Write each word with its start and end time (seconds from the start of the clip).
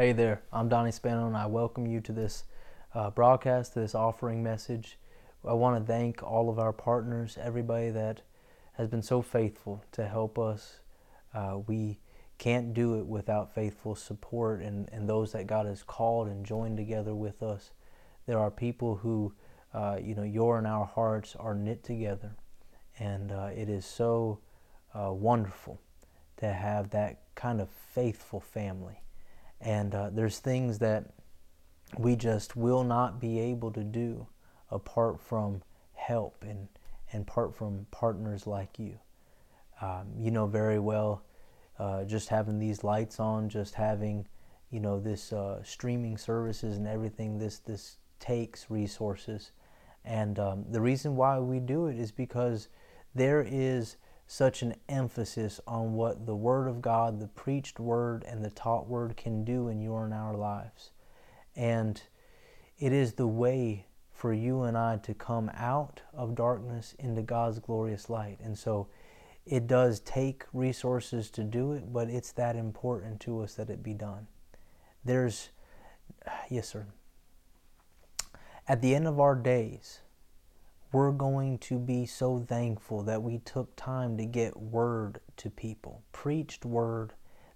Hey 0.00 0.12
there, 0.12 0.40
I'm 0.50 0.70
Donnie 0.70 0.92
Spano, 0.92 1.26
and 1.26 1.36
I 1.36 1.44
welcome 1.44 1.86
you 1.86 2.00
to 2.00 2.12
this 2.12 2.44
uh, 2.94 3.10
broadcast, 3.10 3.74
to 3.74 3.80
this 3.80 3.94
offering 3.94 4.42
message. 4.42 4.96
I 5.46 5.52
want 5.52 5.78
to 5.78 5.92
thank 5.92 6.22
all 6.22 6.48
of 6.48 6.58
our 6.58 6.72
partners, 6.72 7.36
everybody 7.38 7.90
that 7.90 8.22
has 8.78 8.88
been 8.88 9.02
so 9.02 9.20
faithful 9.20 9.84
to 9.92 10.08
help 10.08 10.38
us. 10.38 10.80
Uh, 11.34 11.58
we 11.66 11.98
can't 12.38 12.72
do 12.72 12.98
it 12.98 13.04
without 13.04 13.54
faithful 13.54 13.94
support 13.94 14.62
and, 14.62 14.88
and 14.90 15.06
those 15.06 15.32
that 15.32 15.46
God 15.46 15.66
has 15.66 15.82
called 15.82 16.28
and 16.28 16.46
joined 16.46 16.78
together 16.78 17.14
with 17.14 17.42
us. 17.42 17.72
There 18.24 18.38
are 18.38 18.50
people 18.50 18.96
who, 18.96 19.34
uh, 19.74 19.98
you 20.02 20.14
know, 20.14 20.22
your 20.22 20.56
and 20.56 20.66
our 20.66 20.86
hearts 20.86 21.36
are 21.38 21.54
knit 21.54 21.84
together. 21.84 22.36
And 22.98 23.32
uh, 23.32 23.50
it 23.54 23.68
is 23.68 23.84
so 23.84 24.38
uh, 24.94 25.12
wonderful 25.12 25.78
to 26.38 26.50
have 26.50 26.88
that 26.88 27.20
kind 27.34 27.60
of 27.60 27.68
faithful 27.68 28.40
family. 28.40 29.02
And 29.60 29.94
uh, 29.94 30.10
there's 30.10 30.38
things 30.38 30.78
that 30.78 31.10
we 31.98 32.16
just 32.16 32.56
will 32.56 32.84
not 32.84 33.20
be 33.20 33.38
able 33.40 33.70
to 33.72 33.82
do 33.82 34.26
apart 34.70 35.20
from 35.20 35.62
help 35.94 36.44
and, 36.46 36.68
and 37.12 37.22
apart 37.22 37.54
from 37.54 37.86
partners 37.90 38.46
like 38.46 38.78
you. 38.78 38.98
Um, 39.82 40.08
you 40.18 40.30
know 40.30 40.46
very 40.46 40.78
well, 40.78 41.24
uh, 41.78 42.04
just 42.04 42.28
having 42.28 42.58
these 42.58 42.84
lights 42.84 43.18
on, 43.18 43.48
just 43.48 43.74
having, 43.74 44.26
you 44.70 44.80
know, 44.80 45.00
this 45.00 45.32
uh, 45.32 45.62
streaming 45.62 46.16
services 46.16 46.76
and 46.76 46.86
everything, 46.86 47.38
this, 47.38 47.58
this 47.58 47.96
takes 48.18 48.70
resources. 48.70 49.52
And 50.04 50.38
um, 50.38 50.64
the 50.70 50.80
reason 50.80 51.16
why 51.16 51.38
we 51.38 51.58
do 51.60 51.86
it 51.86 51.98
is 51.98 52.12
because 52.12 52.68
there 53.14 53.44
is 53.46 53.96
such 54.30 54.62
an 54.62 54.72
emphasis 54.88 55.60
on 55.66 55.92
what 55.94 56.24
the 56.24 56.36
Word 56.36 56.68
of 56.68 56.80
God, 56.80 57.18
the 57.18 57.26
preached 57.26 57.80
Word, 57.80 58.24
and 58.28 58.44
the 58.44 58.50
taught 58.50 58.86
Word 58.88 59.16
can 59.16 59.44
do 59.44 59.66
in 59.66 59.80
your 59.80 60.04
and 60.04 60.14
our 60.14 60.36
lives. 60.36 60.92
And 61.56 62.00
it 62.78 62.92
is 62.92 63.14
the 63.14 63.26
way 63.26 63.86
for 64.12 64.32
you 64.32 64.62
and 64.62 64.78
I 64.78 64.98
to 64.98 65.14
come 65.14 65.50
out 65.52 66.02
of 66.14 66.36
darkness 66.36 66.94
into 67.00 67.22
God's 67.22 67.58
glorious 67.58 68.08
light. 68.08 68.38
And 68.40 68.56
so 68.56 68.86
it 69.46 69.66
does 69.66 69.98
take 69.98 70.44
resources 70.52 71.28
to 71.30 71.42
do 71.42 71.72
it, 71.72 71.92
but 71.92 72.08
it's 72.08 72.30
that 72.30 72.54
important 72.54 73.18
to 73.22 73.40
us 73.40 73.54
that 73.54 73.68
it 73.68 73.82
be 73.82 73.94
done. 73.94 74.28
There's, 75.04 75.48
yes, 76.48 76.68
sir. 76.68 76.86
At 78.68 78.80
the 78.80 78.94
end 78.94 79.08
of 79.08 79.18
our 79.18 79.34
days, 79.34 80.02
we're 80.92 81.12
going 81.12 81.58
to 81.58 81.78
be 81.78 82.04
so 82.04 82.38
thankful 82.38 83.02
that 83.04 83.22
we 83.22 83.38
took 83.38 83.74
time 83.76 84.16
to 84.16 84.24
get 84.24 84.56
word 84.56 85.20
to 85.36 85.50
people, 85.50 86.02
preached 86.12 86.64
word 86.64 87.12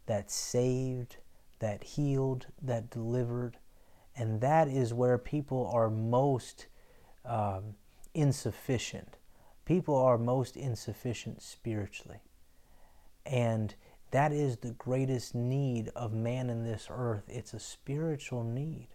that 0.07 0.31
saved, 0.31 1.17
that 1.59 1.83
healed, 1.83 2.47
that 2.63 2.91
delivered. 2.91 3.57
And 4.17 4.41
that 4.41 4.69
is 4.69 4.95
where 4.95 5.19
people 5.19 5.69
are 5.73 5.91
most 5.91 6.67
um, 7.25 7.75
insufficient. 8.13 9.17
People 9.65 9.97
are 9.97 10.19
most 10.19 10.57
insufficient 10.57 11.43
spiritually. 11.43 12.21
And 13.27 13.75
that 14.13 14.31
is 14.31 14.59
the 14.59 14.73
greatest 14.73 15.35
need 15.35 15.89
of 15.97 16.13
man 16.13 16.51
in 16.51 16.63
this 16.63 16.87
earth. 16.89 17.25
It's 17.27 17.53
a 17.53 17.59
spiritual 17.59 18.45
need 18.45 18.94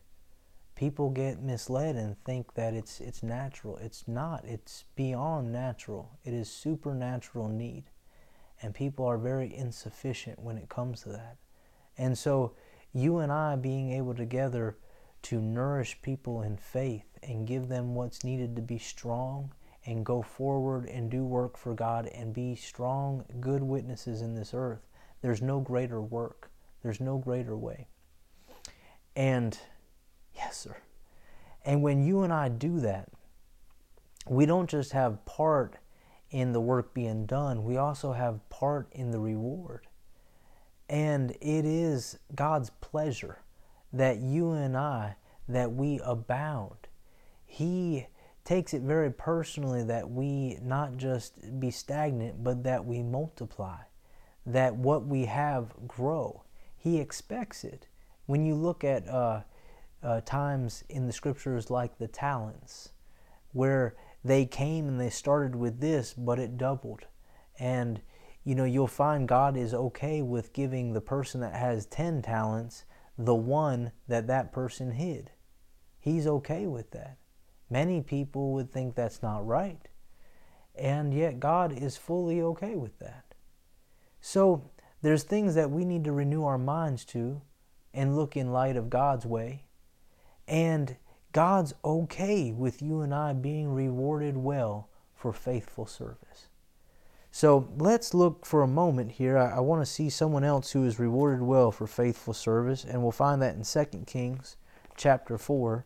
people 0.80 1.10
get 1.10 1.42
misled 1.42 1.98
and 1.98 2.16
think 2.24 2.54
that 2.54 2.74
it's 2.74 3.02
it's 3.02 3.22
natural. 3.22 3.76
It's 3.82 4.08
not. 4.08 4.46
It's 4.46 4.86
beyond 4.96 5.52
natural. 5.52 6.18
It 6.24 6.34
is 6.34 6.50
supernatural 6.50 7.50
need. 7.50 7.84
And 8.62 8.74
people 8.74 9.06
are 9.06 9.18
very 9.18 9.54
insufficient 9.54 10.40
when 10.40 10.58
it 10.58 10.70
comes 10.70 11.02
to 11.02 11.10
that. 11.10 11.36
And 11.98 12.18
so 12.18 12.54
you 12.94 13.18
and 13.18 13.30
I 13.30 13.58
being 13.58 13.92
able 13.92 14.14
together 14.14 14.78
to 15.24 15.42
nourish 15.42 16.02
people 16.02 16.44
in 16.44 16.56
faith 16.56 17.20
and 17.24 17.46
give 17.46 17.68
them 17.68 17.94
what's 17.94 18.24
needed 18.24 18.56
to 18.56 18.62
be 18.62 18.78
strong 18.78 19.52
and 19.86 20.06
go 20.06 20.22
forward 20.22 20.86
and 20.86 21.12
do 21.12 21.26
work 21.26 21.58
for 21.58 21.74
God 21.74 22.08
and 22.08 22.34
be 22.34 22.56
strong, 22.56 23.26
good 23.42 23.64
witnesses 23.64 24.22
in 24.22 24.34
this 24.34 24.54
earth. 24.54 24.88
There's 25.22 25.42
no 25.42 25.60
greater 25.60 26.02
work. 26.02 26.52
There's 26.84 27.02
no 27.02 27.18
greater 27.18 27.58
way. 27.58 27.90
And 29.18 29.60
Yes, 30.40 30.58
sir. 30.58 30.78
And 31.66 31.84
when 31.84 32.02
you 32.02 32.22
and 32.22 32.32
I 32.32 32.48
do 32.48 32.80
that, 32.80 33.10
we 34.26 34.46
don't 34.46 34.70
just 34.70 34.94
have 34.94 35.26
part 35.26 35.76
in 36.32 36.54
the 36.54 36.62
work 36.62 36.94
being 36.94 37.26
done, 37.26 37.64
we 37.64 37.76
also 37.78 38.14
have 38.14 38.48
part 38.50 38.88
in 38.92 39.12
the 39.12 39.20
reward. 39.20 39.88
And 40.88 41.32
it 41.42 41.66
is 41.66 42.20
God's 42.36 42.70
pleasure 42.82 43.40
that 43.92 44.20
you 44.20 44.52
and 44.52 44.78
I 44.78 45.16
that 45.48 45.74
we 45.74 46.00
abound. 46.06 46.88
He 47.46 48.08
takes 48.46 48.74
it 48.74 48.84
very 48.84 49.12
personally 49.12 49.84
that 49.84 50.10
we 50.10 50.58
not 50.62 50.98
just 50.98 51.60
be 51.60 51.72
stagnant, 51.72 52.44
but 52.44 52.64
that 52.64 52.86
we 52.86 53.02
multiply, 53.02 53.80
that 54.46 54.76
what 54.76 55.06
we 55.06 55.26
have 55.26 55.74
grow. 55.88 56.44
He 56.78 57.00
expects 57.00 57.64
it. 57.64 57.88
When 58.28 58.46
you 58.46 58.54
look 58.56 58.84
at 58.84 59.08
uh, 59.08 59.42
uh, 60.04 60.22
times 60.22 60.84
in 60.90 61.08
the 61.08 61.14
scriptures 61.14 61.70
like 61.70 61.98
the 61.98 62.08
talents, 62.08 62.90
where 63.52 63.96
they 64.24 64.46
came 64.46 64.88
and 64.88 65.00
they 65.00 65.10
started 65.10 65.56
with 65.56 65.80
this, 65.80 66.14
but 66.14 66.40
it 66.40 66.58
doubled. 66.58 67.06
And 67.58 68.02
you 68.44 68.56
know, 68.56 68.64
you'll 68.64 68.88
find 68.88 69.28
God 69.28 69.58
is 69.58 69.74
okay 69.74 70.22
with 70.22 70.54
giving 70.54 70.94
the 70.94 71.02
person 71.02 71.42
that 71.42 71.54
has 71.54 71.86
10 71.86 72.22
talents 72.22 72.86
the 73.18 73.36
one 73.36 73.92
that 74.08 74.28
that 74.28 74.52
person 74.52 74.92
hid. 74.92 75.32
He's 76.00 76.26
okay 76.26 76.66
with 76.66 76.92
that. 76.92 77.18
Many 77.70 78.02
people 78.02 78.54
would 78.54 78.72
think 78.72 78.96
that's 78.96 79.22
not 79.22 79.46
right. 79.46 79.88
And 80.74 81.14
yet 81.14 81.40
God 81.40 81.74
is 81.74 81.98
fully 81.98 82.42
okay 82.42 82.76
with 82.76 82.98
that. 83.00 83.36
So 84.22 84.72
there's 85.02 85.24
things 85.24 85.56
that 85.56 85.70
we 85.70 85.84
need 85.84 86.06
to 86.06 86.12
renew 86.12 86.46
our 86.46 86.58
minds 86.58 87.04
to 87.06 87.42
and 87.94 88.16
look 88.16 88.38
in 88.38 88.52
light 88.52 88.78
of 88.78 88.90
God's 88.90 89.26
way 89.26 89.66
and 90.50 90.98
God's 91.32 91.74
okay 91.86 92.52
with 92.52 92.82
you 92.82 93.02
and 93.02 93.14
I 93.14 93.34
being 93.34 93.74
rewarded 93.74 94.36
well 94.36 94.90
for 95.14 95.32
faithful 95.32 95.86
service. 95.86 96.48
So 97.32 97.70
let's 97.78 98.14
look 98.14 98.46
for 98.46 98.64
a 98.64 98.68
moment 98.68 99.12
here. 99.12 99.38
I, 99.38 99.58
I 99.58 99.60
want 99.60 99.82
to 99.82 99.86
see 99.86 100.10
someone 100.10 100.44
else 100.44 100.72
who 100.72 100.86
is 100.86 101.00
rewarded 101.00 101.44
well 101.44 101.72
for 101.72 101.86
faithful 101.86 102.34
service, 102.34 102.84
and 102.84 103.04
we'll 103.04 103.12
find 103.12 103.42
that 103.42 103.56
in 103.56 103.64
2 103.64 104.06
Kings 104.08 104.58
chapter 104.98 105.38
4. 105.38 105.86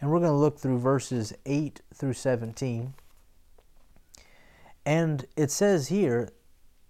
And 0.00 0.10
we're 0.10 0.20
going 0.20 0.30
to 0.30 0.36
look 0.36 0.58
through 0.58 0.78
verses 0.78 1.32
8 1.46 1.80
through 1.92 2.12
17. 2.12 2.94
And 4.86 5.26
it 5.36 5.50
says 5.50 5.88
here, 5.88 6.30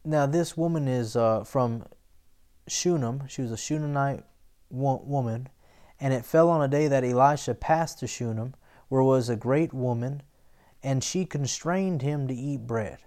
now 0.05 0.27
this 0.27 0.56
woman 0.56 0.89
is 0.89 1.17
uh, 1.17 1.45
from 1.45 1.87
Shunem. 2.69 3.27
She 3.29 3.41
was 3.41 3.53
a 3.53 3.56
Shunammite 3.56 4.25
woman. 4.71 5.49
And 6.00 6.12
it 6.12 6.25
fell 6.25 6.50
on 6.50 6.62
a 6.62 6.69
day 6.69 6.88
that 6.88 7.05
Elisha 7.05 7.55
passed 7.55 8.00
to 8.00 8.06
Shunem, 8.06 8.55
where 8.88 9.03
was 9.03 9.28
a 9.28 9.37
great 9.37 9.72
woman, 9.72 10.22
and 10.82 11.03
she 11.03 11.25
constrained 11.25 12.03
him 12.03 12.28
to 12.28 12.34
eat 12.34 12.66
bread. 12.66 12.99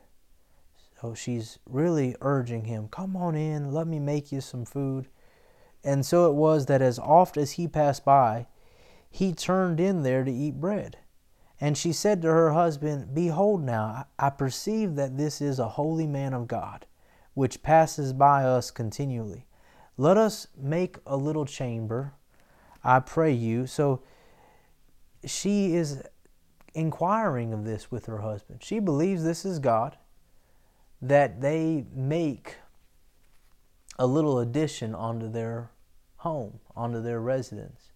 So 0.99 1.13
she's 1.13 1.59
really 1.65 2.15
urging 2.21 2.65
him, 2.65 2.87
Come 2.87 3.15
on 3.15 3.35
in, 3.35 3.71
let 3.71 3.87
me 3.87 3.99
make 3.99 4.31
you 4.31 4.41
some 4.41 4.65
food. 4.65 5.07
And 5.83 6.05
so 6.05 6.29
it 6.29 6.33
was 6.33 6.65
that 6.65 6.81
as 6.81 6.97
oft 6.97 7.37
as 7.37 7.51
he 7.51 7.67
passed 7.67 8.03
by, 8.03 8.47
he 9.09 9.31
turned 9.31 9.79
in 9.79 10.03
there 10.03 10.23
to 10.23 10.31
eat 10.31 10.59
bread. 10.59 10.97
And 11.59 11.77
she 11.77 11.93
said 11.93 12.21
to 12.21 12.27
her 12.27 12.51
husband, 12.51 13.13
Behold, 13.13 13.63
now 13.63 14.07
I 14.19 14.29
perceive 14.29 14.95
that 14.95 15.17
this 15.17 15.41
is 15.41 15.59
a 15.59 15.69
holy 15.69 16.07
man 16.07 16.33
of 16.33 16.47
God, 16.47 16.85
which 17.33 17.63
passes 17.63 18.13
by 18.13 18.43
us 18.43 18.69
continually. 18.69 19.45
Let 19.97 20.17
us 20.17 20.47
make 20.55 20.97
a 21.05 21.17
little 21.17 21.45
chamber 21.45 22.13
I 22.87 23.01
pray 23.01 23.33
you. 23.33 23.67
So 23.67 24.01
she 25.25 25.75
is 25.75 26.01
inquiring 26.73 27.51
of 27.53 27.65
this 27.65 27.91
with 27.91 28.05
her 28.05 28.19
husband. 28.19 28.63
She 28.63 28.79
believes 28.79 29.23
this 29.23 29.43
is 29.43 29.59
God, 29.59 29.97
that 31.01 31.41
they 31.41 31.85
make 31.93 32.55
a 33.99 34.07
little 34.07 34.39
addition 34.39 34.95
onto 34.95 35.29
their 35.29 35.69
home, 36.17 36.59
onto 36.75 37.01
their 37.01 37.19
residence. 37.19 37.91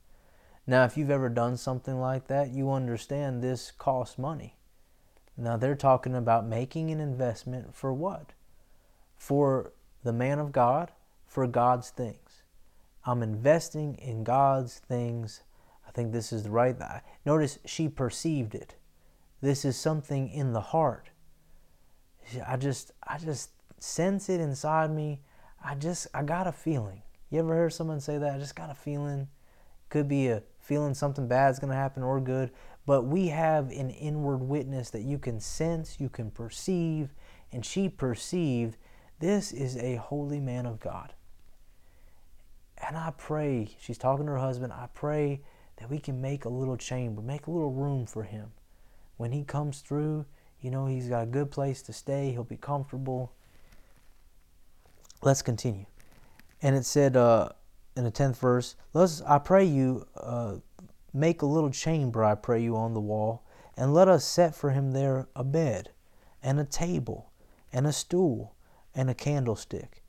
Now, 0.67 0.83
if 0.83 0.97
you've 0.97 1.09
ever 1.09 1.29
done 1.29 1.55
something 1.57 1.99
like 1.99 2.27
that, 2.27 2.51
you 2.51 2.71
understand 2.71 3.41
this 3.41 3.71
costs 3.71 4.17
money. 4.17 4.57
Now, 5.37 5.55
they're 5.55 5.75
talking 5.75 6.15
about 6.15 6.45
making 6.45 6.91
an 6.91 6.99
investment 6.99 7.73
for 7.73 7.94
what? 7.94 8.33
For 9.15 9.71
the 10.03 10.13
man 10.13 10.37
of 10.39 10.51
God, 10.51 10.91
for 11.25 11.47
God's 11.47 11.89
things. 11.89 12.40
I'm 13.06 13.24
investing 13.24 13.95
in 13.95 14.24
God's 14.24 14.80
things. 14.80 15.42
I 15.88 15.92
think 15.92 16.12
this 16.12 16.31
is 16.31 16.44
the 16.44 16.51
right. 16.51 16.75
Notice 17.25 17.59
she 17.65 17.89
perceived 17.89 18.56
it. 18.56 18.75
This 19.42 19.65
is 19.65 19.75
something 19.75 20.30
in 20.30 20.53
the 20.53 20.62
heart. 20.62 21.09
I 22.48 22.57
just, 22.57 22.92
I 23.07 23.18
just 23.18 23.50
sense 23.80 24.30
it 24.30 24.39
inside 24.39 24.92
me. 24.92 25.21
I 25.63 25.75
just, 25.75 26.07
I 26.13 26.24
got 26.24 26.48
a 26.48 26.51
feeling. 26.51 27.01
You 27.30 27.39
ever 27.39 27.56
hear 27.56 27.69
someone 27.69 28.00
say 28.00 28.18
that? 28.18 28.36
I 28.36 28.38
just 28.38 28.56
got 28.56 28.69
a 28.69 28.75
feeling. 28.75 29.27
Could 29.89 30.07
be 30.07 30.27
a 30.27 30.44
feeling 30.59 30.94
something 30.94 31.27
bad 31.27 31.51
is 31.51 31.59
going 31.59 31.71
to 31.71 31.75
happen 31.75 32.04
or 32.04 32.19
good. 32.19 32.51
But 32.86 33.04
we 33.04 33.27
have 33.27 33.69
an 33.71 33.89
inward 33.89 34.38
witness 34.38 34.89
that 34.92 35.01
you 35.01 35.18
can 35.18 35.39
sense, 35.39 36.00
you 36.00 36.09
can 36.09 36.31
perceive, 36.31 37.13
and 37.51 37.65
she 37.65 37.89
perceived 37.89 38.77
this 39.19 39.51
is 39.51 39.77
a 39.77 39.95
holy 39.95 40.39
man 40.39 40.65
of 40.65 40.80
God. 40.80 41.13
And 42.88 42.98
I 42.98 43.13
pray, 43.18 43.69
she's 43.80 43.98
talking 43.98 44.25
to 44.25 44.31
her 44.33 44.38
husband, 44.38 44.74
I 44.74 44.88
pray 44.94 45.42
that 45.78 45.89
we 45.89 46.00
can 46.00 46.22
make 46.22 46.45
a 46.45 46.50
little 46.50 46.78
chamber, 46.78 47.22
make 47.22 47.48
a 47.48 47.51
little 47.51 47.72
room 47.72 48.06
for 48.06 48.24
him. 48.24 48.51
When 49.18 49.31
he 49.31 49.44
comes 49.44 49.81
through, 49.81 50.25
you 50.62 50.72
know, 50.72 50.88
he's 50.88 51.07
got 51.07 51.24
a 51.24 51.28
good 51.28 51.51
place 51.51 51.81
to 51.83 51.94
stay, 51.94 52.31
he'll 52.31 52.44
be 52.44 52.57
comfortable. 52.57 53.31
Let's 55.22 55.42
continue. 55.42 55.86
And 56.62 56.75
it 56.75 56.86
said 56.86 57.16
uh, 57.16 57.50
in 57.95 58.04
the 58.04 58.12
10th 58.12 58.38
verse, 58.38 58.75
Let's, 58.94 59.22
I 59.22 59.39
pray 59.39 59.66
you, 59.66 60.07
uh, 60.16 60.56
make 61.13 61.42
a 61.42 61.48
little 61.48 61.72
chamber, 61.72 62.24
I 62.24 62.36
pray 62.36 62.62
you, 62.62 62.75
on 62.75 62.94
the 62.94 63.00
wall, 63.00 63.44
and 63.78 63.94
let 63.94 64.07
us 64.07 64.25
set 64.25 64.56
for 64.56 64.72
him 64.72 64.92
there 64.92 65.28
a 65.36 65.44
bed, 65.44 65.92
and 66.44 66.60
a 66.60 66.66
table, 66.66 67.31
and 67.72 67.88
a 67.88 67.94
stool, 67.94 68.56
and 68.94 69.10
a 69.10 69.13
candlestick. 69.13 70.00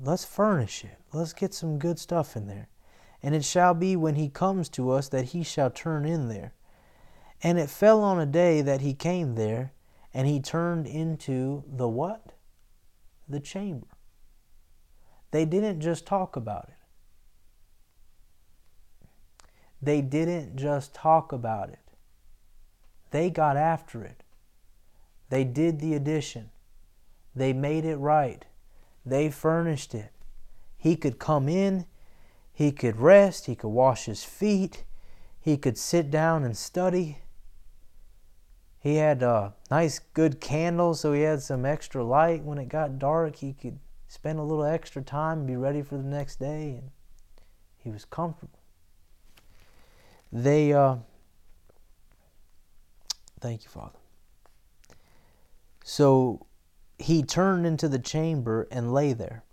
Let's 0.00 0.24
furnish 0.24 0.84
it. 0.84 0.98
Let's 1.12 1.32
get 1.32 1.52
some 1.52 1.78
good 1.78 1.98
stuff 1.98 2.36
in 2.36 2.46
there. 2.46 2.68
And 3.22 3.34
it 3.34 3.44
shall 3.44 3.74
be 3.74 3.96
when 3.96 4.14
he 4.14 4.28
comes 4.28 4.68
to 4.70 4.90
us 4.90 5.08
that 5.08 5.26
he 5.26 5.42
shall 5.42 5.70
turn 5.70 6.04
in 6.04 6.28
there. 6.28 6.54
And 7.42 7.58
it 7.58 7.68
fell 7.68 8.02
on 8.02 8.20
a 8.20 8.26
day 8.26 8.62
that 8.62 8.80
he 8.80 8.94
came 8.94 9.34
there, 9.34 9.72
and 10.14 10.26
he 10.26 10.40
turned 10.40 10.86
into 10.86 11.64
the 11.66 11.88
what? 11.88 12.32
The 13.28 13.40
chamber. 13.40 13.88
They 15.30 15.44
didn't 15.44 15.80
just 15.80 16.06
talk 16.06 16.36
about 16.36 16.68
it. 16.68 16.74
They 19.82 20.00
didn't 20.00 20.56
just 20.56 20.94
talk 20.94 21.32
about 21.32 21.70
it. 21.70 21.78
They 23.10 23.30
got 23.30 23.56
after 23.56 24.02
it. 24.02 24.22
They 25.28 25.44
did 25.44 25.80
the 25.80 25.94
addition. 25.94 26.50
They 27.34 27.52
made 27.52 27.84
it 27.84 27.96
right. 27.96 28.44
They 29.08 29.30
furnished 29.30 29.94
it. 29.94 30.12
He 30.76 30.96
could 30.96 31.18
come 31.18 31.48
in, 31.48 31.86
he 32.52 32.72
could 32.72 32.96
rest, 32.96 33.46
he 33.46 33.54
could 33.54 33.68
wash 33.68 34.04
his 34.04 34.24
feet, 34.24 34.84
he 35.40 35.56
could 35.56 35.78
sit 35.78 36.10
down 36.10 36.44
and 36.44 36.56
study. 36.56 37.18
He 38.80 38.96
had 38.96 39.22
a 39.22 39.54
nice, 39.70 39.98
good 39.98 40.40
candle, 40.40 40.94
so 40.94 41.12
he 41.12 41.22
had 41.22 41.42
some 41.42 41.64
extra 41.64 42.04
light. 42.04 42.44
When 42.44 42.58
it 42.58 42.68
got 42.68 42.98
dark, 42.98 43.36
he 43.36 43.52
could 43.52 43.78
spend 44.06 44.38
a 44.38 44.42
little 44.42 44.64
extra 44.64 45.02
time 45.02 45.38
and 45.38 45.46
be 45.46 45.56
ready 45.56 45.82
for 45.82 45.96
the 45.96 46.04
next 46.04 46.38
day. 46.38 46.80
And 46.80 46.90
he 47.78 47.90
was 47.90 48.04
comfortable. 48.04 48.58
They, 50.32 50.72
uh, 50.72 50.96
thank 53.40 53.64
you, 53.64 53.70
Father. 53.70 53.98
So 55.82 56.46
he 56.98 57.22
turned 57.22 57.64
into 57.64 57.88
the 57.88 57.98
chamber 57.98 58.66
and 58.70 58.92
lay 58.92 59.12
there. 59.12 59.44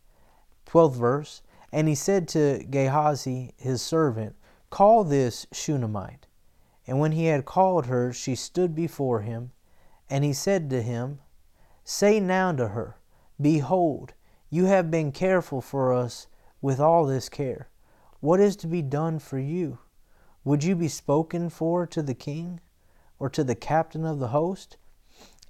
12th 0.66 0.96
verse. 0.96 1.42
And 1.72 1.88
he 1.88 1.96
said 1.96 2.28
to 2.30 2.64
Gehazi, 2.70 3.54
his 3.58 3.82
servant, 3.82 4.36
Call 4.70 5.04
this 5.04 5.46
Shunammite. 5.52 6.28
And 6.88 7.00
when 7.00 7.12
he 7.12 7.26
had 7.26 7.46
called 7.46 7.88
her, 7.88 8.14
she 8.14 8.36
stood 8.36 8.76
before 8.76 9.22
him. 9.22 9.52
And 10.10 10.24
he 10.24 10.34
said 10.34 10.70
to 10.70 10.82
him, 10.82 11.20
Say 11.84 12.20
now 12.20 12.52
to 12.54 12.70
her, 12.70 12.98
Behold, 13.40 14.14
you 14.50 14.66
have 14.66 14.90
been 14.90 15.12
careful 15.12 15.62
for 15.62 15.94
us 15.94 16.28
with 16.62 16.80
all 16.80 17.06
this 17.06 17.30
care. 17.30 17.70
What 18.20 18.40
is 18.40 18.56
to 18.58 18.68
be 18.68 18.82
done 18.82 19.20
for 19.20 19.38
you? 19.38 19.80
Would 20.44 20.64
you 20.64 20.76
be 20.76 20.88
spoken 20.88 21.50
for 21.50 21.86
to 21.88 22.02
the 22.02 22.14
king 22.14 22.62
or 23.20 23.30
to 23.30 23.44
the 23.44 23.56
captain 23.56 24.06
of 24.06 24.20
the 24.20 24.30
host? 24.30 24.78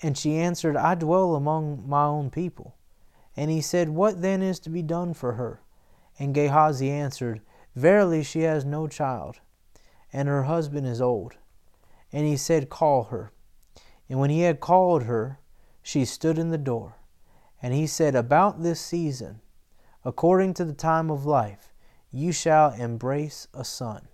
And 0.02 0.18
she 0.18 0.36
answered, 0.36 0.76
I 0.76 0.96
dwell 0.96 1.36
among 1.36 1.88
my 1.88 2.04
own 2.04 2.30
people. 2.30 2.76
And 3.36 3.52
he 3.52 3.62
said, 3.62 3.90
What 3.90 4.22
then 4.22 4.42
is 4.42 4.60
to 4.62 4.70
be 4.70 4.82
done 4.82 5.14
for 5.14 5.34
her? 5.34 5.62
And 6.18 6.34
Gehazi 6.34 6.90
answered, 6.90 7.42
Verily 7.76 8.24
she 8.24 8.42
has 8.42 8.64
no 8.64 8.88
child, 8.88 9.40
and 10.14 10.28
her 10.28 10.44
husband 10.44 10.88
is 10.88 11.02
old. 11.02 11.36
And 12.12 12.26
he 12.26 12.38
said, 12.38 12.70
Call 12.70 13.06
her. 13.06 13.32
And 14.08 14.20
when 14.20 14.30
he 14.30 14.42
had 14.42 14.60
called 14.60 15.04
her, 15.04 15.40
she 15.82 16.06
stood 16.06 16.38
in 16.38 16.50
the 16.50 16.58
door. 16.58 16.96
And 17.62 17.74
he 17.74 17.88
said, 17.88 18.16
About 18.16 18.62
this 18.62 18.80
season, 18.80 19.42
according 20.04 20.54
to 20.56 20.66
the 20.66 20.74
time 20.74 21.10
of 21.10 21.26
life, 21.26 21.74
you 22.12 22.32
shall 22.32 22.72
embrace 22.72 23.48
a 23.54 23.66
son. 23.66 24.08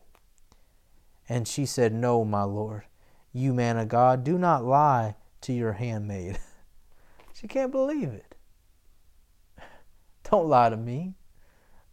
And 1.30 1.48
she 1.48 1.66
said, 1.66 1.94
No, 1.94 2.25
my 2.25 2.44
lord, 2.44 2.83
you 3.31 3.54
man 3.54 3.78
of 3.78 3.88
God, 3.88 4.24
do 4.24 4.38
not 4.38 4.66
lie 4.66 5.16
to 5.42 5.54
your 5.54 5.74
handmaid. 5.74 6.40
she 7.34 7.48
can't 7.48 7.72
believe 7.72 8.10
it. 8.10 8.36
Don't 10.30 10.48
lie 10.48 10.70
to 10.70 10.78
me. 10.78 11.16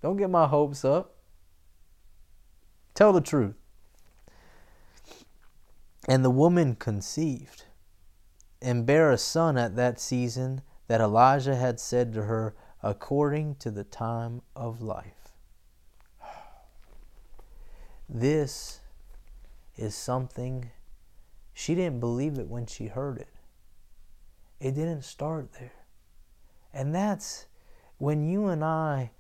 Don't 0.03 0.17
get 0.17 0.31
my 0.31 0.47
hopes 0.47 0.85
up. 0.85 1.17
Tell 2.95 3.13
the 3.13 3.21
truth. 3.21 3.55
And 6.09 6.25
the 6.25 6.31
woman 6.31 6.75
conceived 6.75 7.65
and 8.61 8.87
bare 8.87 9.11
a 9.11 9.19
son 9.19 9.57
at 9.57 9.77
that 9.77 10.01
season 10.01 10.63
that 10.87 11.01
Elijah 11.01 11.55
had 11.55 11.79
said 11.79 12.13
to 12.15 12.23
her, 12.25 12.55
according 12.83 13.57
to 13.57 13.71
the 13.71 13.85
time 13.85 14.43
of 14.57 14.81
life. 14.81 15.35
This 18.09 18.81
is 19.77 19.95
something 19.95 20.71
she 21.53 21.75
didn't 21.75 22.01
believe 22.01 22.39
it 22.39 22.49
when 22.49 22.67
she 22.67 22.87
heard 22.87 23.19
it. 23.19 23.29
It 24.61 24.75
didn't 24.75 25.05
start 25.05 25.53
there. 25.59 25.73
And 26.73 26.95
that's 26.95 27.47
when 27.99 28.29
you 28.29 28.49
and 28.49 28.65
I 28.65 29.13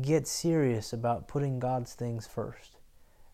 get 0.00 0.26
serious 0.26 0.92
about 0.92 1.28
putting 1.28 1.58
God's 1.58 1.94
things 1.94 2.26
first. 2.26 2.76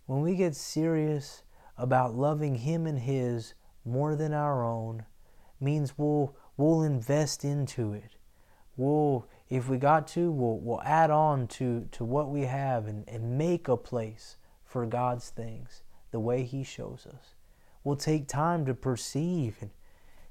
When 0.06 0.22
we 0.22 0.34
get 0.34 0.54
serious 0.54 1.42
about 1.76 2.14
loving 2.14 2.56
Him 2.56 2.86
and 2.86 2.98
His 2.98 3.54
more 3.84 4.16
than 4.16 4.32
our 4.32 4.64
own, 4.64 5.04
means 5.60 5.96
we'll 5.96 6.36
we'll 6.56 6.82
invest 6.82 7.44
into 7.44 7.92
it. 7.92 8.16
We'll 8.76 9.26
if 9.48 9.68
we 9.68 9.76
got 9.76 10.06
to, 10.08 10.30
we'll 10.30 10.58
we'll 10.58 10.82
add 10.82 11.10
on 11.10 11.46
to, 11.48 11.86
to 11.92 12.04
what 12.04 12.30
we 12.30 12.42
have 12.42 12.86
and, 12.86 13.06
and 13.08 13.36
make 13.38 13.68
a 13.68 13.76
place 13.76 14.36
for 14.64 14.86
God's 14.86 15.28
things 15.30 15.82
the 16.10 16.20
way 16.20 16.44
He 16.44 16.64
shows 16.64 17.06
us. 17.06 17.34
We'll 17.84 17.96
take 17.96 18.28
time 18.28 18.64
to 18.66 18.74
perceive 18.74 19.56
and 19.60 19.70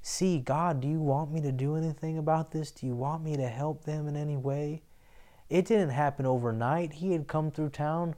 see 0.01 0.39
God, 0.39 0.81
do 0.81 0.87
you 0.87 0.99
want 0.99 1.31
me 1.31 1.41
to 1.41 1.51
do 1.51 1.75
anything 1.75 2.17
about 2.17 2.51
this? 2.51 2.71
Do 2.71 2.85
you 2.85 2.95
want 2.95 3.23
me 3.23 3.37
to 3.37 3.47
help 3.47 3.83
them 3.83 4.07
in 4.07 4.15
any 4.15 4.37
way? 4.37 4.83
It 5.49 5.65
didn't 5.65 5.89
happen 5.89 6.25
overnight. 6.25 6.93
He 6.93 7.11
had 7.11 7.27
come 7.27 7.51
through 7.51 7.69
town, 7.69 8.15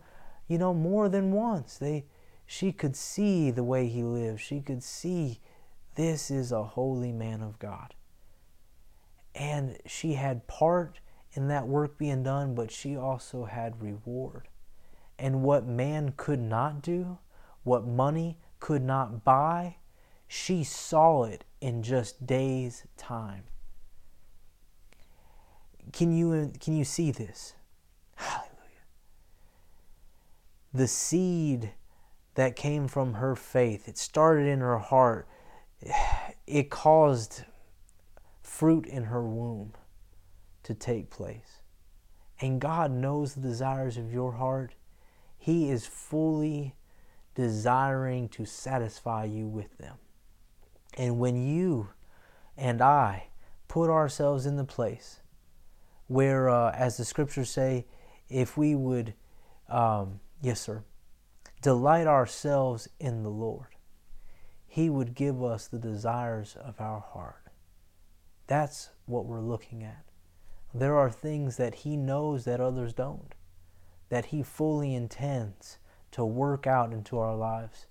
you 0.48 0.58
know, 0.58 0.74
more 0.74 1.10
than 1.10 1.32
once. 1.32 1.78
They 1.78 2.06
she 2.46 2.72
could 2.72 2.96
see 2.96 3.52
the 3.52 3.64
way 3.64 3.88
he 3.88 4.04
lived. 4.04 4.42
She 4.42 4.62
could 4.62 4.84
see 4.84 5.40
this 5.96 6.30
is 6.30 6.52
a 6.52 6.64
holy 6.64 7.12
man 7.12 7.42
of 7.42 7.60
God. 7.60 7.96
And 9.36 9.78
she 9.86 10.14
had 10.14 10.48
part 10.48 11.00
in 11.34 11.48
that 11.48 11.68
work 11.68 11.98
being 11.98 12.24
done, 12.24 12.54
but 12.54 12.72
she 12.72 12.96
also 12.96 13.46
had 13.46 13.82
reward. 13.82 14.48
And 15.18 15.44
what 15.44 15.66
man 15.66 16.14
could 16.18 16.40
not 16.40 16.82
do, 16.82 17.18
what 17.64 17.88
money 17.88 18.38
could 18.60 18.84
not 18.84 19.24
buy, 19.24 19.78
she 20.28 20.64
saw 20.64 21.24
it 21.24 21.44
in 21.62 21.84
just 21.84 22.26
days' 22.26 22.86
time. 22.98 23.44
Can 25.92 26.12
you, 26.12 26.32
uh, 26.32 26.58
can 26.60 26.76
you 26.76 26.84
see 26.84 27.12
this? 27.12 27.54
Hallelujah. 28.16 28.50
The 30.74 30.88
seed 30.88 31.72
that 32.36 32.56
came 32.56 32.88
from 32.88 33.16
her 33.16 33.36
faith, 33.36 33.88
it 33.88 33.98
started 33.98 34.48
in 34.48 34.60
her 34.60 34.80
heart. 34.80 35.28
It 36.48 36.70
caused 36.70 37.44
fruit 38.42 38.86
in 38.86 39.06
her 39.06 39.24
womb 39.24 39.74
to 40.64 40.74
take 40.74 41.10
place. 41.10 41.62
And 42.40 42.60
God 42.60 42.92
knows 42.92 43.34
the 43.34 43.42
desires 43.42 43.98
of 43.98 44.12
your 44.12 44.34
heart. 44.34 44.76
He 45.38 45.70
is 45.70 45.86
fully 45.86 46.76
desiring 47.36 48.30
to 48.30 48.46
satisfy 48.46 49.26
you 49.26 49.48
with 49.48 49.78
them. 49.78 49.98
And 50.98 51.20
when 51.20 51.36
you 51.36 51.90
and 52.58 52.82
I 52.82 53.28
put 53.68 53.90
ourselves 53.90 54.46
in 54.46 54.58
the 54.58 54.64
place 54.64 55.22
where, 56.08 56.50
uh, 56.50 56.72
as 56.72 56.98
the 56.98 57.06
scriptures 57.06 57.50
say, 57.50 57.86
if 58.30 58.58
we 58.58 58.76
would, 58.76 59.14
um, 59.70 60.20
yes, 60.42 60.62
sir, 60.62 60.84
delight 61.62 62.08
ourselves 62.08 62.88
in 63.00 63.24
the 63.24 63.30
Lord, 63.30 63.76
He 64.68 64.90
would 64.90 65.16
give 65.16 65.44
us 65.44 65.68
the 65.68 65.80
desires 65.80 66.56
of 66.56 66.80
our 66.80 67.00
heart. 67.00 67.48
That's 68.48 68.90
what 69.06 69.26
we're 69.26 69.42
looking 69.42 69.84
at. 69.84 70.06
there 70.76 70.98
are 70.98 71.10
things 71.12 71.58
that 71.58 71.76
He 71.76 71.96
knows 71.96 72.46
that 72.46 72.60
others 72.60 72.94
don't, 72.94 73.36
that 74.10 74.26
He 74.26 74.42
fully 74.44 74.96
intends 74.96 75.78
to 76.12 76.26
work 76.26 76.68
out 76.68 76.92
into 76.94 77.18
our 77.18 77.36
lives. 77.36 77.88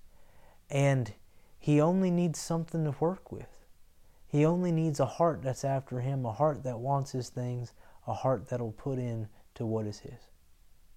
And 0.69 1.13
He 1.63 1.79
only 1.79 2.11
needs 2.11 2.41
something 2.41 2.83
to 2.83 2.93
work 2.99 3.31
with. 3.31 3.47
He 4.27 4.43
only 4.43 4.69
needs 4.69 4.99
a 4.99 5.05
heart 5.05 5.41
that's 5.41 5.63
after 5.63 6.01
Him, 6.01 6.25
a 6.25 6.33
heart 6.33 6.61
that 6.63 6.79
wants 6.79 7.13
His 7.13 7.29
things, 7.29 7.71
a 8.05 8.13
heart 8.13 8.49
that'll 8.49 8.73
put 8.73 8.99
in 8.99 9.29
to 9.55 9.65
what 9.65 9.85
is 9.85 9.99
His. 9.99 10.27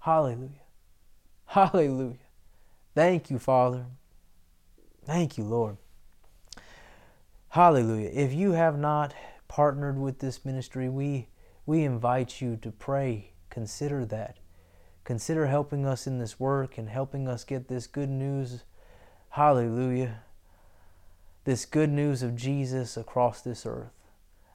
Hallelujah. 0.00 0.66
Hallelujah. 1.46 2.18
Thank 2.96 3.30
you, 3.30 3.38
Father. 3.38 3.86
Thank 5.04 5.38
you, 5.38 5.44
Lord. 5.44 5.76
Hallelujah. 7.50 8.10
If 8.12 8.32
you 8.32 8.50
have 8.50 8.76
not 8.76 9.14
partnered 9.46 10.00
with 10.00 10.18
this 10.18 10.44
ministry, 10.44 10.88
we 10.88 11.28
we 11.64 11.84
invite 11.84 12.40
you 12.40 12.56
to 12.56 12.72
pray. 12.72 13.34
Consider 13.50 14.04
that. 14.06 14.38
Consider 15.04 15.46
helping 15.46 15.86
us 15.86 16.08
in 16.08 16.18
this 16.18 16.40
work 16.40 16.76
and 16.76 16.88
helping 16.88 17.28
us 17.28 17.44
get 17.44 17.68
this 17.68 17.86
good 17.86 18.10
news. 18.10 18.64
Hallelujah. 19.28 20.22
This 21.46 21.64
good 21.64 21.90
news 21.92 22.22
of 22.24 22.34
Jesus 22.34 22.96
across 22.96 23.40
this 23.40 23.64
earth, 23.64 23.92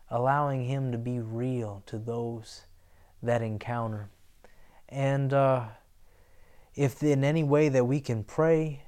allowing 0.10 0.65
Him 0.65 0.91
to 0.91 0.98
be 0.98 1.21
real 1.21 1.83
to 1.86 1.98
those 1.98 2.65
that 3.24 3.41
encounter. 3.41 4.10
And 4.89 5.31
uh, 5.31 5.67
if 6.75 7.01
in 7.01 7.24
any 7.24 7.45
way 7.45 7.69
that 7.69 7.86
we 7.86 8.01
can 8.01 8.25
pray, 8.25 8.83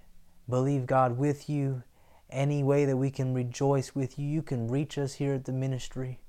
believe 0.50 0.86
God 0.86 1.18
with 1.18 1.50
you, 1.50 1.84
any 2.30 2.62
way 2.62 2.84
that 2.84 2.98
we 2.98 3.10
can 3.10 3.34
rejoice 3.34 3.96
with 3.96 4.20
you, 4.20 4.28
you 4.28 4.42
can 4.42 4.68
reach 4.68 4.98
us 4.98 5.14
here 5.14 5.36
at 5.36 5.46
the 5.46 5.54
ministry. 5.54 6.20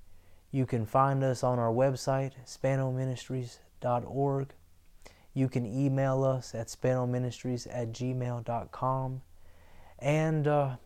You 0.52 0.66
can 0.66 0.86
find 0.86 1.24
us 1.24 1.42
on 1.42 1.58
our 1.58 1.72
website, 1.72 2.34
spanoministries.org. 2.46 4.54
You 5.32 5.48
can 5.48 5.66
email 5.66 6.22
us 6.22 6.54
at 6.54 6.68
spanoministries 6.68 7.66
at 7.68 7.90
gmail.com. 7.90 9.22
And 9.98 10.46
uh, 10.46 10.76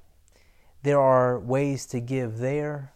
there 0.83 1.01
are 1.01 1.39
ways 1.39 1.87
to 1.87 2.01
give 2.01 2.39
there. 2.39 2.93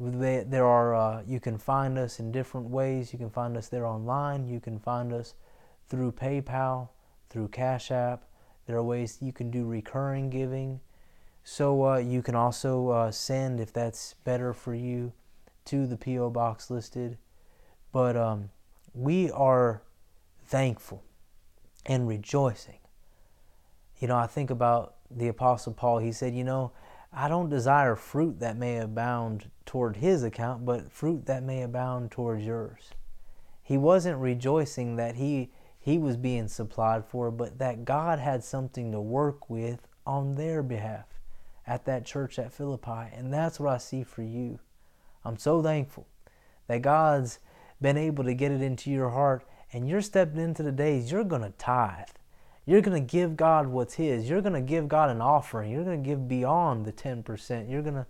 There 0.00 0.66
are 0.66 0.94
uh, 0.94 1.22
you 1.26 1.40
can 1.40 1.58
find 1.58 1.98
us 1.98 2.20
in 2.20 2.30
different 2.30 2.68
ways. 2.68 3.12
You 3.12 3.18
can 3.18 3.30
find 3.30 3.56
us 3.56 3.68
there 3.68 3.86
online. 3.86 4.46
You 4.46 4.60
can 4.60 4.78
find 4.78 5.12
us 5.12 5.34
through 5.88 6.12
PayPal, 6.12 6.90
through 7.30 7.48
Cash 7.48 7.90
App. 7.90 8.24
There 8.66 8.76
are 8.76 8.82
ways 8.82 9.18
you 9.20 9.32
can 9.32 9.50
do 9.50 9.64
recurring 9.64 10.30
giving. 10.30 10.80
So 11.42 11.86
uh, 11.86 11.96
you 11.96 12.22
can 12.22 12.34
also 12.34 12.90
uh, 12.90 13.10
send 13.10 13.58
if 13.58 13.72
that's 13.72 14.14
better 14.24 14.52
for 14.52 14.74
you 14.74 15.12
to 15.64 15.86
the 15.86 15.96
P.O. 15.96 16.30
box 16.30 16.70
listed. 16.70 17.16
But 17.90 18.16
um, 18.16 18.50
we 18.94 19.30
are 19.30 19.82
thankful 20.44 21.02
and 21.86 22.06
rejoicing. 22.06 22.78
You 23.98 24.08
know, 24.08 24.16
I 24.16 24.26
think 24.26 24.50
about 24.50 24.96
the 25.10 25.28
Apostle 25.28 25.72
Paul. 25.72 25.98
He 25.98 26.12
said, 26.12 26.34
You 26.34 26.44
know, 26.44 26.72
I 27.12 27.28
don't 27.28 27.48
desire 27.48 27.96
fruit 27.96 28.40
that 28.40 28.56
may 28.56 28.78
abound 28.78 29.50
toward 29.64 29.96
his 29.96 30.22
account, 30.22 30.64
but 30.64 30.92
fruit 30.92 31.26
that 31.26 31.42
may 31.42 31.62
abound 31.62 32.10
towards 32.10 32.44
yours. 32.44 32.90
He 33.62 33.76
wasn't 33.76 34.18
rejoicing 34.18 34.96
that 34.96 35.16
he 35.16 35.50
he 35.78 35.96
was 35.98 36.16
being 36.16 36.48
supplied 36.48 37.04
for, 37.06 37.30
but 37.30 37.58
that 37.58 37.84
God 37.84 38.18
had 38.18 38.44
something 38.44 38.92
to 38.92 39.00
work 39.00 39.48
with 39.48 39.86
on 40.06 40.34
their 40.34 40.62
behalf 40.62 41.06
at 41.66 41.84
that 41.86 42.04
church 42.04 42.38
at 42.38 42.52
Philippi. 42.52 43.08
And 43.14 43.32
that's 43.32 43.58
what 43.58 43.72
I 43.72 43.78
see 43.78 44.02
for 44.02 44.22
you. 44.22 44.58
I'm 45.24 45.38
so 45.38 45.62
thankful 45.62 46.06
that 46.66 46.82
God's 46.82 47.38
been 47.80 47.96
able 47.96 48.24
to 48.24 48.34
get 48.34 48.52
it 48.52 48.60
into 48.60 48.90
your 48.90 49.10
heart 49.10 49.44
and 49.72 49.88
you're 49.88 50.02
stepping 50.02 50.40
into 50.40 50.62
the 50.62 50.72
days 50.72 51.12
you're 51.12 51.24
going 51.24 51.42
to 51.42 51.50
tithe. 51.50 52.08
You're 52.68 52.82
going 52.82 53.02
to 53.02 53.12
give 53.12 53.34
God 53.34 53.66
what's 53.66 53.94
His. 53.94 54.28
You're 54.28 54.42
going 54.42 54.52
to 54.52 54.60
give 54.60 54.88
God 54.88 55.08
an 55.08 55.22
offering. 55.22 55.72
You're 55.72 55.84
going 55.84 56.02
to 56.02 56.06
give 56.06 56.28
beyond 56.28 56.84
the 56.84 56.92
10%. 56.92 57.70
You're 57.70 57.80
going 57.80 57.94
to, 57.94 58.06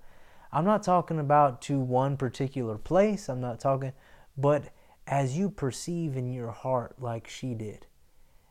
I'm 0.52 0.64
not 0.64 0.82
talking 0.82 1.20
about 1.20 1.62
to 1.62 1.78
one 1.78 2.16
particular 2.16 2.76
place. 2.76 3.28
I'm 3.28 3.40
not 3.40 3.60
talking, 3.60 3.92
but 4.36 4.64
as 5.06 5.38
you 5.38 5.48
perceive 5.48 6.16
in 6.16 6.32
your 6.32 6.50
heart 6.50 6.96
like 6.98 7.28
she 7.28 7.54
did, 7.54 7.86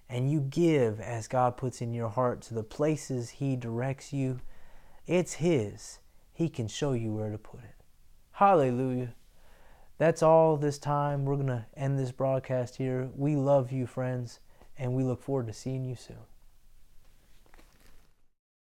and 0.07 0.31
you 0.31 0.39
give 0.39 1.01
as 1.01 1.27
God 1.27 1.57
puts 1.57 1.81
in 1.81 1.93
your 1.93 2.07
heart 2.07 2.41
to 2.43 2.53
the 2.53 2.63
places 2.63 3.31
He 3.31 3.57
directs 3.57 4.13
you, 4.13 4.39
it's 5.07 5.33
His. 5.33 5.99
He 6.31 6.47
can 6.47 6.69
show 6.69 6.93
you 6.93 7.11
where 7.11 7.31
to 7.31 7.37
put 7.37 7.59
it. 7.65 7.75
Hallelujah. 8.31 9.13
That's 9.97 10.23
all 10.23 10.55
this 10.55 10.77
time. 10.77 11.25
We're 11.25 11.35
going 11.35 11.47
to 11.47 11.65
end 11.75 11.99
this 11.99 12.13
broadcast 12.13 12.77
here. 12.77 13.09
We 13.13 13.35
love 13.35 13.73
you, 13.73 13.85
friends, 13.85 14.39
and 14.77 14.93
we 14.93 15.03
look 15.03 15.21
forward 15.21 15.47
to 15.47 15.53
seeing 15.53 15.83
you 15.83 15.95
soon. 15.95 16.17